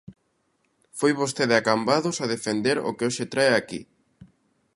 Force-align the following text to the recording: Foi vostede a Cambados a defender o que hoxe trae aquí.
Foi 0.99 1.11
vostede 1.21 1.53
a 1.59 1.61
Cambados 1.69 2.17
a 2.23 2.29
defender 2.33 2.77
o 2.89 2.91
que 2.97 3.05
hoxe 3.07 3.25
trae 3.33 3.51
aquí. 3.55 3.81